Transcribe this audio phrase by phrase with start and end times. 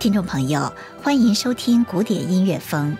[0.00, 0.72] 听众朋友，
[1.02, 2.96] 欢迎收听古典音乐风。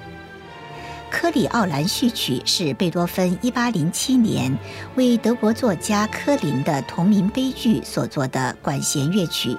[1.11, 4.59] 《科里奥兰序曲》是贝多芬1807年
[4.97, 9.57] 为德国作家科林的同名悲剧所作的管弦乐曲。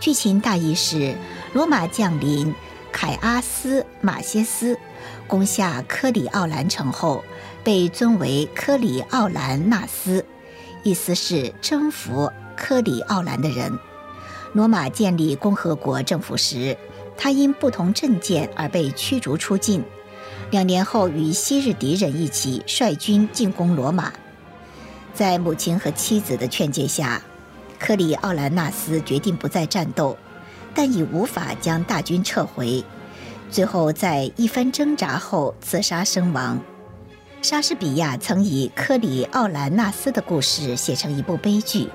[0.00, 1.14] 剧情大意是：
[1.52, 2.54] 罗马将领
[2.90, 4.78] 凯阿斯马歇斯
[5.26, 7.22] 攻下科里奥兰城后，
[7.62, 10.24] 被尊为科里奥兰纳斯，
[10.82, 13.70] 意思是征服科里奥兰的人。
[14.52, 16.76] 罗马建立共和国政府时，
[17.16, 19.82] 他因不同政见而被驱逐出境。
[20.50, 24.12] 两年后，与昔日敌人一起率军进攻罗马。
[25.14, 27.22] 在母亲和妻子的劝诫下，
[27.78, 30.16] 克里奥兰纳斯决定不再战斗，
[30.74, 32.84] 但已无法将大军撤回。
[33.50, 36.60] 最后，在一番挣扎后自杀身亡。
[37.40, 41.88] 莎士比亚曾以克里奥兰纳斯的故事写成一部悲剧。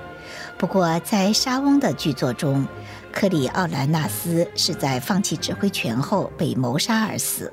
[0.56, 2.66] 不过，在莎翁的剧作中，
[3.12, 7.52] 克里奥兰纳斯是在放弃指挥权后被谋杀而死。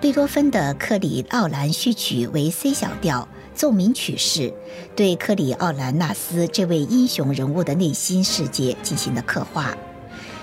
[0.00, 4.52] 贝多芬的《克里奥兰序曲》为 C 小调奏鸣曲式，
[4.96, 9.76] 对克里奥兰纳斯这位英雄人物的内心世界进行了刻画。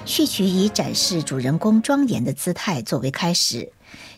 [0.05, 3.71] 序曲以展示主人公庄严的姿态作为开始，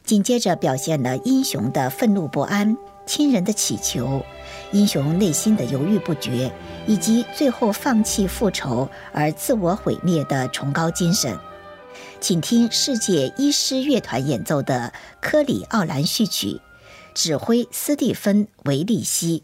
[0.05, 4.23] 紧接着表现了英雄的愤怒不安、亲人的祈求。
[4.71, 6.49] 英雄内心的犹豫不决，
[6.87, 11.37] 以及最后放弃复仇而自我毁灭的崇高精神，
[12.21, 16.47] 请听世界医师乐团演奏的《科里奥兰序曲》，
[17.13, 19.43] 指挥斯蒂芬·维利希。